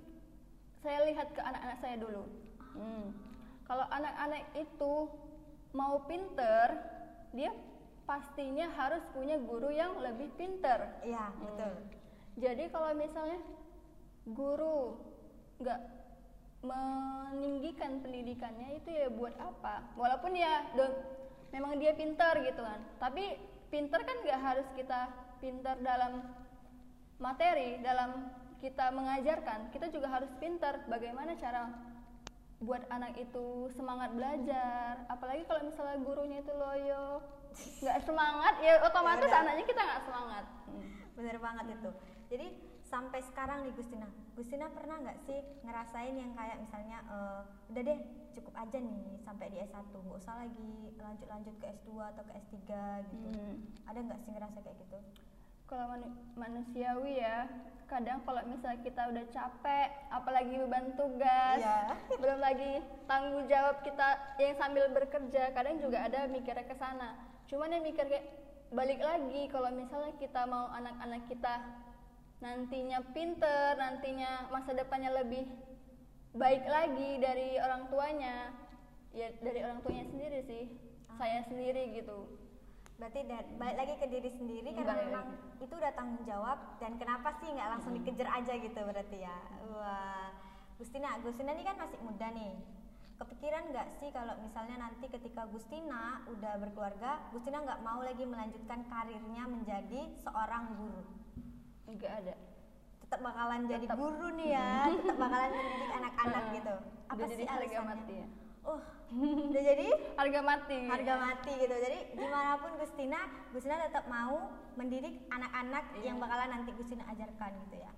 saya 0.82 1.06
lihat 1.06 1.30
ke 1.30 1.42
anak-anak 1.42 1.78
saya 1.78 1.96
dulu 2.02 2.26
Hmm. 2.74 3.14
kalau 3.64 3.86
anak-anak 3.88 4.50
itu 4.58 4.94
mau 5.72 6.02
pinter 6.10 6.74
dia 7.32 7.54
pastinya 8.04 8.66
harus 8.74 9.06
punya 9.14 9.38
guru 9.38 9.70
yang 9.70 9.94
lebih 10.02 10.34
pinter 10.34 10.90
Iya, 11.06 11.30
Hmm. 11.30 11.42
betul. 11.46 11.74
jadi 12.36 12.64
kalau 12.74 12.98
misalnya 12.98 13.38
guru 14.26 14.98
nggak 15.62 15.80
meninggikan 16.66 18.02
pendidikannya 18.02 18.82
itu 18.82 18.90
ya 18.90 19.08
buat 19.14 19.38
apa? 19.38 19.86
Walaupun 19.94 20.34
ya 20.34 20.66
do- 20.74 20.98
memang 21.54 21.78
dia 21.78 21.94
pintar 21.94 22.42
gitu 22.42 22.62
kan. 22.62 22.82
Tapi 22.98 23.38
pintar 23.70 24.02
kan 24.04 24.18
nggak 24.26 24.42
harus 24.42 24.68
kita 24.74 25.08
pintar 25.38 25.78
dalam 25.80 26.26
materi 27.22 27.80
dalam 27.80 28.34
kita 28.60 28.90
mengajarkan. 28.92 29.70
Kita 29.70 29.88
juga 29.94 30.10
harus 30.10 30.32
pintar. 30.42 30.84
Bagaimana 30.90 31.38
cara 31.38 31.70
buat 32.60 32.82
anak 32.90 33.14
itu 33.20 33.70
semangat 33.72 34.12
belajar? 34.12 35.06
Apalagi 35.08 35.46
kalau 35.46 35.62
misalnya 35.64 35.98
gurunya 36.02 36.40
itu 36.42 36.54
loyo 36.56 37.22
nggak 37.56 38.04
semangat 38.04 38.60
ya 38.60 38.84
otomatis 38.84 39.32
Ya 39.32 39.40
anaknya 39.40 39.64
kita 39.64 39.80
nggak 39.80 40.04
semangat. 40.04 40.46
Hmm. 40.68 40.92
bener 41.16 41.38
banget 41.40 41.66
itu. 41.80 41.90
Jadi 42.28 42.48
sampai 42.86 43.20
sekarang 43.24 43.66
nih 43.66 43.74
Gustina 43.74 44.06
Gustina 44.34 44.70
pernah 44.70 44.98
nggak 45.00 45.20
sih 45.24 45.36
ngerasain 45.62 46.14
yang 46.14 46.32
kayak 46.32 46.58
misalnya 46.60 47.02
eh, 47.04 47.42
udah 47.70 47.82
deh 47.84 48.00
cukup 48.32 48.54
aja 48.54 48.78
nih 48.78 49.04
sampai 49.20 49.48
di 49.48 49.58
S1 49.60 49.82
nggak 49.90 50.18
usah 50.18 50.36
lagi 50.38 50.74
lanjut-lanjut 50.96 51.56
ke 51.56 51.66
S2 51.74 51.90
atau 52.06 52.24
ke 52.24 52.34
S3 52.38 52.56
gitu 53.06 53.28
Hmm. 53.28 53.56
ada 53.84 54.00
nggak 54.02 54.20
sih 54.20 54.32
ngerasa 54.32 54.58
kayak 54.60 54.78
gitu 54.80 54.98
kalau 55.66 55.86
manu- 55.90 56.14
manusiawi 56.36 57.18
ya 57.18 57.50
kadang 57.86 58.22
kalau 58.22 58.42
misalnya 58.44 58.82
kita 58.82 59.02
udah 59.08 59.26
capek 59.28 59.90
apalagi 60.10 60.54
beban 60.56 60.94
tugas 60.96 61.58
Iya. 61.58 61.82
belum 62.22 62.40
lagi 62.40 62.72
tanggung 63.04 63.46
jawab 63.46 63.82
kita 63.82 64.08
yang 64.36 64.54
sambil 64.56 64.90
bekerja 64.90 65.44
kadang 65.52 65.78
juga 65.80 66.02
ada 66.02 66.26
mikirnya 66.28 66.64
ke 66.64 66.76
sana 66.76 67.18
cuman 67.46 67.70
yang 67.72 67.84
mikir 67.84 68.06
kayak 68.06 68.26
balik 68.68 68.98
lagi 69.00 69.46
kalau 69.48 69.70
misalnya 69.72 70.14
kita 70.16 70.44
mau 70.44 70.66
anak-anak 70.72 71.26
kita 71.26 71.54
nantinya 72.46 73.02
pinter 73.10 73.74
nantinya 73.74 74.54
masa 74.54 74.78
depannya 74.78 75.10
lebih 75.18 75.50
baik 76.38 76.62
lagi 76.70 77.18
dari 77.18 77.58
orang 77.58 77.90
tuanya. 77.90 78.54
Ya 79.16 79.34
dari 79.42 79.66
orang 79.66 79.82
tuanya 79.82 80.06
sendiri 80.14 80.40
sih. 80.46 80.64
Saya 81.18 81.42
sendiri 81.50 81.98
gitu. 81.98 82.30
Berarti 83.02 83.26
da- 83.28 83.50
balik 83.58 83.78
lagi 83.82 83.94
ke 83.98 84.08
diri 84.08 84.30
sendiri 84.30 84.70
Hmm, 84.72 84.78
karena 84.78 84.94
balik 84.94 85.06
memang 85.10 85.28
itu 85.60 85.74
udah 85.74 85.92
tanggung 85.98 86.24
jawab 86.24 86.58
dan 86.80 86.96
kenapa 86.96 87.34
sih 87.42 87.50
nggak 87.52 87.70
langsung 87.76 87.92
dikejar 87.98 88.30
aja 88.30 88.54
gitu 88.56 88.80
berarti 88.80 89.18
ya? 89.20 89.38
Wah 89.74 90.30
Gustina 90.78 91.18
Gustina 91.24 91.52
ini 91.56 91.64
kan 91.66 91.76
masih 91.82 91.98
muda 92.00 92.30
nih. 92.32 92.56
Kepikiran 93.16 93.72
nggak 93.72 93.88
sih 94.04 94.12
kalau 94.12 94.36
misalnya 94.44 94.76
nanti 94.76 95.08
ketika 95.08 95.48
Gustina 95.48 96.20
udah 96.28 96.60
berkeluarga 96.60 97.24
Gustina 97.32 97.64
nggak 97.64 97.80
mau 97.80 98.04
lagi 98.04 98.28
melanjutkan 98.28 98.84
karirnya 98.92 99.44
menjadi 99.48 100.12
seorang 100.20 100.76
guru 100.76 101.25
nggak 101.88 102.14
ada. 102.24 102.36
Tetap 103.06 103.20
bakalan 103.22 103.62
jadi 103.70 103.86
Tetap. 103.86 103.98
guru 103.98 104.28
nih 104.34 104.50
ya. 104.54 104.70
Tetap 104.98 105.18
bakalan 105.18 105.50
mendidik 105.54 105.92
anak-anak 105.94 106.44
gitu. 106.54 106.76
Apa 107.06 107.14
Udah 107.16 107.28
sih 107.30 107.36
jadi 107.38 107.46
harga 107.48 107.80
mati 107.86 108.14
ya? 108.18 108.28
Oh 108.66 108.80
udah 109.14 109.62
jadi? 109.62 109.88
Harga 110.18 110.40
mati. 110.42 110.80
Harga 110.90 111.14
mati 111.22 111.52
gitu. 111.54 111.76
Jadi 111.78 112.00
di 112.18 112.26
mana 112.26 112.58
pun 112.58 112.72
Gustina 112.82 113.20
Gustina 113.54 113.78
tetap 113.78 114.10
mau 114.10 114.50
mendidik 114.74 115.30
anak-anak 115.30 115.84
Iya. 115.96 116.12
yang 116.12 116.18
bakalan 116.18 116.50
nanti 116.52 116.74
Gustina 116.74 117.06
ajarkan 117.08 117.52
gitu 117.70 117.78
ya. 117.78 117.92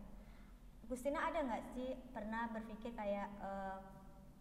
Gustina 0.87 1.19
ada 1.23 1.39
nggak 1.43 1.63
sih 1.73 1.95
pernah 2.11 2.47
berpikir 2.51 2.91
kayak 2.93 3.27
eh, 3.39 3.77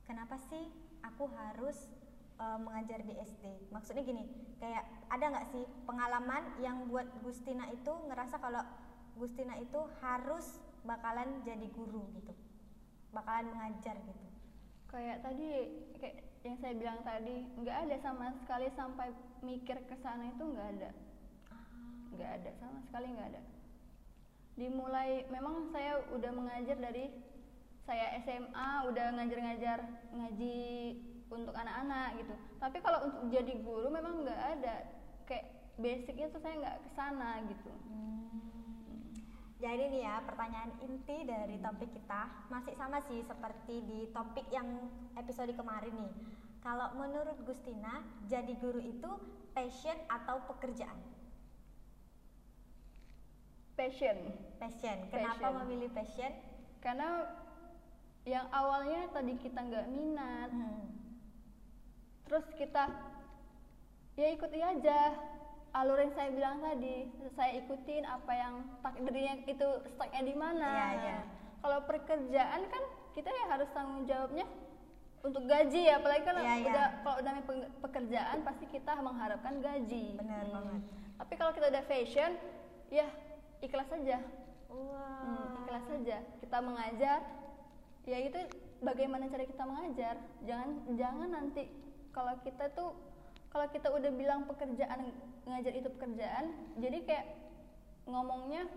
kenapa 0.04 0.38
sih 0.38 0.66
aku 1.02 1.30
harus 1.30 1.90
eh, 2.36 2.58
mengajar 2.58 3.02
di 3.02 3.14
SD 3.16 3.70
maksudnya 3.70 4.02
gini 4.02 4.26
kayak 4.58 4.82
ada 5.10 5.24
nggak 5.26 5.46
sih 5.50 5.64
pengalaman 5.86 6.42
yang 6.58 6.86
buat 6.86 7.06
Gustina 7.22 7.66
itu 7.70 7.90
ngerasa 8.06 8.38
kalau 8.38 8.62
Gustina 9.16 9.56
itu 9.56 9.80
harus 10.04 10.60
bakalan 10.84 11.40
jadi 11.42 11.66
guru 11.72 12.04
gitu. 12.20 12.32
Bakalan 13.10 13.48
mengajar 13.56 13.96
gitu. 13.96 14.26
Kayak 14.92 15.24
tadi 15.24 15.48
kayak 15.98 16.16
yang 16.44 16.56
saya 16.62 16.74
bilang 16.78 17.00
tadi 17.02 17.42
nggak 17.58 17.76
ada 17.88 17.96
sama 18.04 18.30
sekali 18.44 18.68
sampai 18.76 19.10
mikir 19.42 19.82
ke 19.88 19.96
sana 20.04 20.30
itu 20.30 20.44
nggak 20.44 20.68
ada. 20.78 20.90
Nggak 22.12 22.30
ada 22.40 22.50
sama 22.60 22.78
sekali 22.84 23.06
nggak 23.16 23.28
ada. 23.34 23.42
Dimulai 24.56 25.24
memang 25.32 25.72
saya 25.72 26.04
udah 26.12 26.32
mengajar 26.32 26.76
dari 26.76 27.12
saya 27.88 28.20
SMA 28.20 28.70
udah 28.92 29.06
ngajar-ngajar 29.16 29.78
ngaji 30.12 30.60
untuk 31.32 31.54
anak-anak 31.56 32.20
gitu. 32.20 32.34
Tapi 32.60 32.78
kalau 32.84 33.00
untuk 33.10 33.24
jadi 33.32 33.52
guru 33.64 33.88
memang 33.88 34.22
nggak 34.22 34.40
ada. 34.60 34.76
Kayak 35.24 35.56
basicnya 35.76 36.32
tuh 36.32 36.40
saya 36.40 36.54
nggak 36.56 36.76
ke 36.84 36.90
sana 36.96 37.30
gitu 37.48 37.72
Jadi 39.56 39.88
nih 39.88 40.04
ya 40.04 40.20
pertanyaan 40.20 40.72
inti 40.84 41.24
dari 41.24 41.56
topik 41.56 41.88
kita 41.88 42.28
masih 42.52 42.76
sama 42.76 43.00
sih 43.08 43.24
seperti 43.24 43.80
di 43.88 44.00
topik 44.12 44.44
yang 44.52 44.68
episode 45.16 45.52
kemarin 45.56 45.96
nih. 45.96 46.12
Kalau 46.60 46.92
menurut 46.98 47.40
Gustina, 47.46 48.04
jadi 48.28 48.52
guru 48.60 48.82
itu 48.82 49.10
passion 49.56 49.96
atau 50.12 50.44
pekerjaan? 50.50 50.98
passion 53.76 54.16
Passion. 54.56 54.96
Kenapa 55.12 55.36
Passion. 55.36 55.56
memilih 55.68 55.92
passion? 55.92 56.32
karena 56.80 57.26
yang 58.22 58.46
awalnya 58.54 59.10
tadi 59.10 59.34
kita 59.42 59.58
nggak 59.58 59.90
minat 59.90 60.50
Hmm. 60.54 60.86
terus 62.26 62.46
kita 62.54 62.86
ya 64.14 64.30
ikuti 64.30 64.62
aja 64.62 65.18
alur 65.76 65.98
yang 65.98 66.12
saya 66.12 66.28
bilang 66.30 66.56
tadi 66.58 67.04
saya 67.30 67.52
ikutin 67.58 68.02
apa 68.02 68.32
yang 68.32 68.54
takdirnya 68.80 69.44
itu 69.44 69.68
stucknya 69.86 70.22
di 70.22 70.34
mana 70.34 70.70
Iya, 70.70 70.88
iya. 70.96 71.18
kalau 71.60 71.78
pekerjaan 71.84 72.60
kan 72.64 72.82
kita 73.12 73.28
ya 73.28 73.44
harus 73.46 73.68
tanggung 73.70 74.04
jawabnya 74.04 74.46
untuk 75.20 75.44
gaji 75.44 75.80
ya 75.84 75.98
apalagi 75.98 76.22
kalau 76.24 76.40
Iya, 76.40 76.54
iya. 76.54 76.64
udah 76.66 76.86
kalau 77.02 77.16
udah 77.18 77.32
pe- 77.42 77.70
pekerjaan 77.82 78.38
pasti 78.40 78.64
kita 78.66 78.92
mengharapkan 78.96 79.54
gaji 79.58 80.04
Benar 80.14 80.42
Hmm. 80.42 80.54
banget. 80.54 80.80
tapi 81.16 81.32
kalau 81.34 81.52
kita 81.52 81.66
udah 81.68 81.84
fashion 81.84 82.32
ya 82.88 83.06
ikhlas 83.58 83.86
saja 83.86 84.18
Wah. 84.66 85.20
Hmm, 85.22 85.60
ikhlas 85.60 85.84
saja 85.86 86.16
kita 86.38 86.58
mengajar 86.58 87.18
ya 88.04 88.18
itu 88.22 88.38
bagaimana 88.78 89.26
cara 89.26 89.44
kita 89.44 89.64
mengajar 89.64 90.14
jangan 90.40 90.68
jangan 90.90 91.28
nanti 91.30 91.64
kalau 92.10 92.32
kita 92.40 92.70
tuh 92.70 92.96
kalau 93.56 93.72
kita 93.72 93.88
udah 93.88 94.12
bilang 94.12 94.44
pekerjaan 94.44 95.16
ngajar 95.48 95.72
itu 95.72 95.88
pekerjaan 95.96 96.52
jadi 96.76 96.98
kayak 97.08 97.26
ngomongnya 98.04 98.68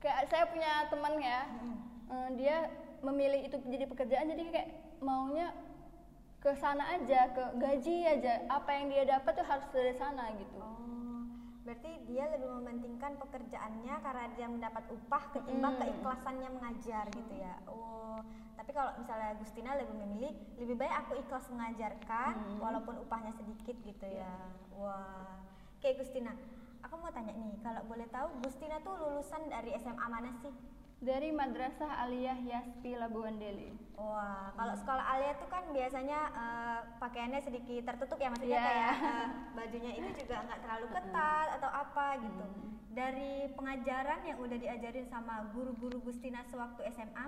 kayak 0.00 0.24
saya 0.32 0.48
punya 0.48 0.88
teman 0.88 1.20
ya 1.20 1.44
eh, 2.08 2.28
dia 2.40 2.56
memilih 3.04 3.52
itu 3.52 3.60
jadi 3.68 3.84
pekerjaan 3.84 4.32
jadi 4.32 4.42
kayak 4.48 4.70
maunya 5.04 5.52
ke 6.40 6.56
sana 6.56 6.96
aja 6.96 7.28
ke 7.36 7.44
gaji 7.60 8.16
aja 8.16 8.48
apa 8.48 8.72
yang 8.72 8.88
dia 8.88 9.04
dapat 9.12 9.32
tuh 9.36 9.44
harus 9.44 9.68
dari 9.76 9.92
sana 10.00 10.32
gitu. 10.40 10.56
Oh, 10.56 10.99
berarti 11.70 12.02
dia 12.10 12.26
lebih 12.34 12.50
mementingkan 12.50 13.14
pekerjaannya 13.22 13.94
karena 14.02 14.26
dia 14.34 14.50
mendapat 14.50 14.90
upah 14.90 15.22
ketimbang 15.30 15.78
Mm. 15.78 15.82
keikhlasannya 15.86 16.50
mengajar 16.58 17.06
gitu 17.14 17.30
ya. 17.38 17.62
Oh, 17.70 18.18
tapi 18.58 18.74
kalau 18.74 18.90
misalnya 18.98 19.38
Gustina 19.38 19.78
lebih 19.78 19.94
memilih 19.94 20.34
lebih 20.58 20.74
baik 20.74 20.90
aku 21.06 21.22
ikhlas 21.22 21.46
mengajarkan 21.46 22.34
Mm. 22.34 22.58
walaupun 22.58 22.98
upahnya 22.98 23.30
sedikit 23.38 23.78
gitu 23.86 24.02
ya. 24.02 24.50
Wah, 24.74 25.38
oke 25.78 25.88
Gustina, 25.94 26.34
aku 26.82 26.98
mau 26.98 27.14
tanya 27.14 27.38
nih, 27.38 27.54
kalau 27.62 27.86
boleh 27.86 28.10
tahu 28.10 28.26
Gustina 28.42 28.82
tuh 28.82 28.98
lulusan 28.98 29.46
dari 29.46 29.70
SMA 29.78 30.06
mana 30.10 30.34
sih? 30.42 30.50
Dari 31.00 31.32
Madrasah 31.32 32.04
Aliyah 32.04 32.38
Yaspi 32.44 32.92
Labuan 32.92 33.40
Deli 33.40 33.72
Wah, 34.00 34.48
kalau 34.56 34.72
sekolah 34.80 35.04
alia 35.12 35.36
tuh 35.36 35.44
kan 35.52 35.60
biasanya 35.76 36.18
eh, 36.32 36.80
pakaiannya 36.96 37.40
sedikit 37.44 37.84
tertutup 37.84 38.16
ya, 38.16 38.32
maksudnya 38.32 38.56
Iya. 38.56 38.64
kayak 38.64 38.94
eh, 38.96 39.28
bajunya 39.52 39.92
itu 39.92 40.10
juga 40.24 40.40
nggak 40.40 40.60
terlalu 40.64 40.86
ketat 40.88 41.48
atau 41.60 41.68
apa 41.68 42.06
gitu. 42.24 42.44
Dari 42.96 43.52
pengajaran 43.52 44.24
yang 44.24 44.40
udah 44.40 44.56
diajarin 44.56 45.04
sama 45.04 45.52
guru-guru 45.52 46.00
Gustina 46.00 46.40
sewaktu 46.48 46.80
SMA, 46.96 47.26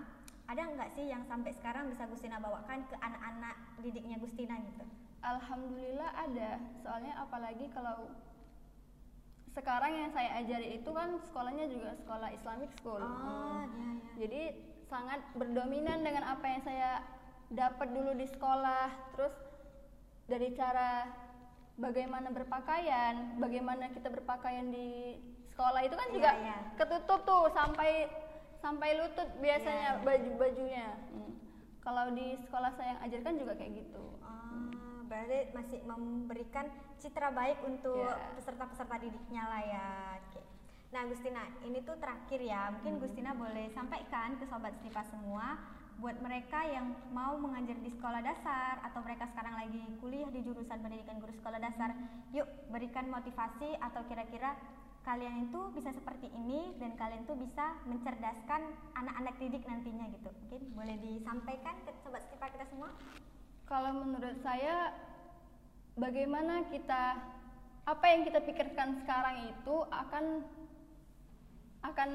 ada 0.49 0.63
nggak 0.65 0.97
sih 0.97 1.13
yang 1.13 1.21
sampai 1.29 1.53
sekarang 1.53 1.93
bisa 1.93 2.09
Gustina 2.09 2.41
bawakan 2.41 2.89
ke 2.89 2.97
anak-anak 2.97 3.57
didiknya 3.85 4.17
Gustina 4.17 4.57
gitu? 4.65 4.89
Alhamdulillah 5.21 6.09
ada 6.17 6.57
soalnya 6.81 7.21
apalagi 7.21 7.69
kalau 7.77 8.09
sekarang 9.53 9.93
yang 9.95 10.11
saya 10.11 10.41
ajari 10.41 10.77
itu 10.77 10.91
kan 10.91 11.21
sekolahnya 11.23 11.67
juga 11.67 11.93
sekolah 11.95 12.29
Islamic 12.31 12.71
School 12.75 12.99
Oh, 12.99 13.05
Hmm. 13.05 13.69
iya 13.69 13.69
iya. 13.69 14.13
jadi 14.19 14.43
sangat 14.85 15.21
berdominan 15.33 16.01
dengan 16.01 16.25
apa 16.27 16.45
yang 16.47 16.63
saya 16.63 16.91
dapat 17.49 17.89
dulu 17.91 18.13
di 18.13 18.27
sekolah 18.27 18.89
terus 19.13 19.33
dari 20.25 20.53
cara 20.53 21.05
bagaimana 21.75 22.29
berpakaian 22.29 23.37
bagaimana 23.37 23.89
kita 23.89 24.09
berpakaian 24.09 24.69
di 24.69 25.21
sekolah 25.47 25.81
itu 25.83 25.93
kan 25.93 26.09
Iya, 26.09 26.15
juga 26.15 26.31
iya. 26.35 26.57
ketutup 26.75 27.21
tuh 27.23 27.45
sampai 27.51 28.09
sampai 28.59 28.89
lutut 28.95 29.29
biasanya 29.39 29.89
Iya, 29.91 29.97
iya. 29.97 30.05
baju-bajunya 30.07 30.87
Hmm. 31.11 31.33
kalau 31.81 32.09
di 32.11 32.37
sekolah 32.39 32.73
saya 32.73 32.89
yang 32.91 33.01
ajarkan 33.03 33.35
juga 33.37 33.53
kayak 33.55 33.73
gitu 33.79 34.05
Ah, 34.23 34.73
berarti 35.13 35.53
masih 35.53 35.79
memberikan 35.85 36.73
citra 36.97 37.29
baik 37.37 37.61
untuk 37.69 38.01
Ya. 38.01 38.33
peserta-peserta 38.41 38.97
didiknya 38.97 39.45
lah 39.45 39.61
ya. 39.61 39.89
Oke. 40.25 40.41
Nah, 40.93 41.05
Gustina, 41.09 41.45
ini 41.69 41.85
tuh 41.85 41.97
terakhir 42.01 42.41
ya. 42.41 42.73
Mungkin 42.73 42.97
Gustina 42.97 43.37
boleh 43.37 43.69
sampaikan 43.77 44.41
ke 44.41 44.49
sobat 44.49 44.73
Snipa 44.81 45.05
semua 45.05 45.61
buat 46.01 46.17
mereka 46.25 46.65
yang 46.65 46.97
mau 47.13 47.37
mengajar 47.37 47.77
di 47.79 47.93
sekolah 47.93 48.25
dasar 48.25 48.81
atau 48.81 49.05
mereka 49.05 49.29
sekarang 49.29 49.55
lagi 49.55 49.85
kuliah 50.01 50.33
di 50.33 50.41
jurusan 50.41 50.81
pendidikan 50.81 51.21
guru 51.21 51.33
sekolah 51.37 51.61
dasar. 51.61 51.93
Yuk, 52.33 52.49
berikan 52.73 53.13
motivasi 53.13 53.77
atau 53.77 54.01
kira-kira 54.09 54.57
kalian 55.03 55.51
itu 55.51 55.61
bisa 55.75 55.91
seperti 55.93 56.31
ini 56.33 56.73
dan 56.79 56.95
kalian 56.95 57.27
tuh 57.27 57.35
bisa 57.35 57.75
mencerdaskan 57.85 58.63
anak-anak 58.95 59.35
didik 59.37 59.65
nantinya 59.69 60.07
gitu. 60.15 60.31
Mungkin 60.31 60.61
boleh 60.73 60.97
disampaikan 61.03 61.75
ke 61.85 61.91
sobat 62.01 62.23
Stipa 62.27 62.49
kita 62.51 62.65
semua? 62.71 62.91
Kalau 63.67 63.91
menurut 64.05 64.37
saya 64.45 64.93
bagaimana 65.97 66.67
kita 66.69 67.19
apa 67.83 68.05
yang 68.07 68.23
kita 68.23 68.41
pikirkan 68.47 69.03
sekarang 69.03 69.51
itu 69.51 69.77
akan 69.91 70.25
akan 71.83 72.11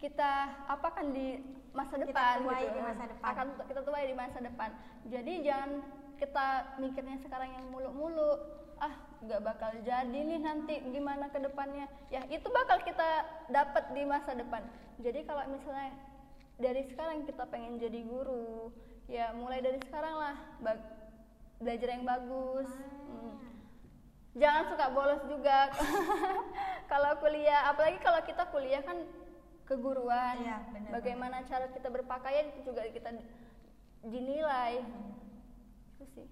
kita 0.00 0.30
apakan 0.68 1.12
di 1.12 1.40
masa 1.76 2.00
Kita 2.00 2.08
depan 2.08 2.36
tuai 2.40 2.64
gitu. 2.64 2.72
di 2.72 2.80
masa 2.80 3.04
depan. 3.04 3.24
akan 3.32 3.46
kita 3.68 3.80
tuai 3.84 4.04
di 4.08 4.16
masa 4.16 4.38
depan. 4.40 4.70
Jadi 5.12 5.32
jangan 5.44 5.70
kita 6.16 6.46
mikirnya 6.80 7.18
sekarang 7.20 7.50
yang 7.52 7.66
muluk-muluk 7.68 8.38
ah 8.76 8.92
nggak 9.24 9.40
bakal 9.40 9.72
jadi 9.84 10.12
nih 10.20 10.40
nanti 10.40 10.80
gimana 10.88 11.28
ke 11.28 11.40
depannya? 11.40 11.88
Ya 12.08 12.24
itu 12.28 12.48
bakal 12.48 12.80
kita 12.84 13.24
dapat 13.52 13.92
di 13.92 14.02
masa 14.08 14.32
depan. 14.32 14.64
Jadi 15.00 15.24
kalau 15.28 15.44
misalnya 15.52 15.92
dari 16.56 16.88
sekarang 16.88 17.28
kita 17.28 17.44
pengen 17.52 17.76
jadi 17.76 18.00
guru 18.08 18.72
ya 19.06 19.30
mulai 19.38 19.62
dari 19.62 19.78
sekarang 19.86 20.14
lah 20.18 20.36
belajar 21.62 21.88
yang 21.94 22.04
bagus. 22.04 22.68
Hmm. 22.68 23.34
jangan 24.36 24.68
suka 24.68 24.86
bolos 24.92 25.22
juga. 25.30 25.72
Kalau 26.92 27.18
kuliah 27.18 27.66
apalagi 27.66 27.98
kalau 27.98 28.20
kita 28.22 28.46
kuliah 28.54 28.78
kan 28.86 28.94
keguruan. 29.66 30.38
Iya, 30.38 30.62
benar, 30.70 30.90
bagaimana 30.94 31.36
cara 31.42 31.66
kita 31.74 31.90
berpakaian 31.90 32.54
itu 32.54 32.70
juga 32.70 32.86
kita 32.86 33.10
dinilai. 34.06 34.86
Itu 35.98 36.06
sih. 36.14 36.26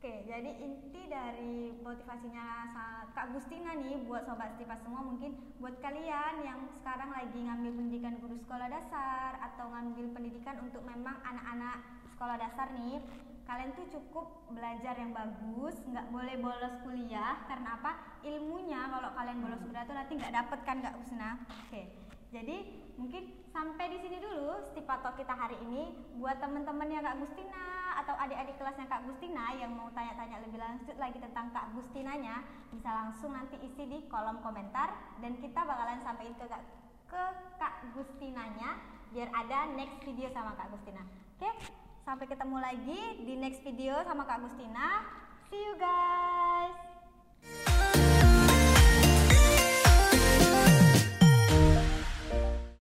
Oke, 0.00 0.26
jadi 0.26 0.50
inti 0.58 1.06
dari 1.06 1.76
motivasinya 1.78 2.74
Kak 3.14 3.36
Gustina 3.36 3.76
nih 3.78 4.02
buat 4.02 4.26
sobat 4.26 4.56
Stipa 4.58 4.74
semua 4.82 5.04
mungkin 5.04 5.38
buat 5.62 5.78
kalian 5.78 6.42
yang 6.42 6.58
sekarang 6.80 7.12
lagi 7.14 7.38
ngambil 7.38 7.70
pendidikan 7.76 8.18
guru 8.18 8.34
sekolah 8.40 8.66
dasar 8.66 9.38
atau 9.38 9.70
ngambil 9.70 10.10
pendidikan 10.10 10.58
untuk 10.58 10.82
memang 10.82 11.22
anak-anak 11.22 12.01
sekolah 12.22 12.38
dasar 12.38 12.70
nih, 12.78 13.02
kalian 13.50 13.74
tuh 13.74 13.82
cukup 13.98 14.46
belajar 14.54 14.94
yang 14.94 15.10
bagus, 15.10 15.74
nggak 15.90 16.06
boleh 16.06 16.38
bolos 16.38 16.78
kuliah 16.86 17.42
karena 17.50 17.74
apa? 17.82 17.98
Ilmunya 18.22 18.78
kalau 18.94 19.10
kalian 19.10 19.42
bolos 19.42 19.58
kuliah 19.58 19.82
tuh 19.82 19.98
nanti 19.98 20.14
nggak 20.22 20.30
dapet 20.30 20.58
kan 20.62 20.78
Kak 20.86 21.02
Gustina? 21.02 21.42
Oke, 21.66 21.82
jadi 22.30 22.78
mungkin 22.94 23.42
sampai 23.50 23.90
di 23.90 23.98
sini 24.06 24.22
dulu 24.22 24.54
Stipa 24.70 25.02
Talk 25.02 25.18
kita 25.18 25.34
hari 25.34 25.58
ini 25.66 25.98
buat 26.22 26.38
teman-temannya 26.38 27.02
Kak 27.02 27.18
Gustina 27.26 27.98
atau 28.06 28.14
adik-adik 28.14 28.54
kelasnya 28.54 28.86
Kak 28.86 29.02
Gustina 29.02 29.58
yang 29.58 29.74
mau 29.74 29.90
tanya-tanya 29.90 30.46
lebih 30.46 30.62
lanjut 30.62 30.94
lagi 31.02 31.18
tentang 31.18 31.50
Kak 31.50 31.74
Gustinanya 31.74 32.46
bisa 32.70 32.86
langsung 32.86 33.34
nanti 33.34 33.58
isi 33.66 33.82
di 33.90 34.06
kolom 34.06 34.38
komentar 34.46 34.94
dan 35.18 35.42
kita 35.42 35.58
bakalan 35.58 35.98
sampaikan 36.06 36.38
ke 36.38 36.46
Kak, 36.46 36.62
ke 37.10 37.24
Kak 37.58 37.74
Gustinanya 37.98 38.78
biar 39.10 39.26
ada 39.34 39.74
next 39.74 39.98
video 40.06 40.30
sama 40.30 40.54
Kak 40.54 40.70
Gustina. 40.70 41.02
Oke, 41.42 41.81
Sampai 42.02 42.26
ketemu 42.26 42.58
lagi 42.58 43.22
di 43.22 43.38
next 43.38 43.62
video 43.62 43.94
sama 44.02 44.26
Kak 44.26 44.42
Agustina. 44.42 45.06
See 45.46 45.62
you 45.62 45.78
guys. 45.78 46.74